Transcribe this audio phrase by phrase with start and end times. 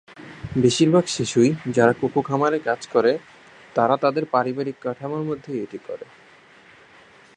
[0.55, 1.41] বেশিরভাগ শিশু
[1.71, 3.11] যারা কোকো খামারে কাজ করে
[3.75, 6.05] তারা তাদের পারিবারিক কাঠামোর মধ্যেই এটি করে।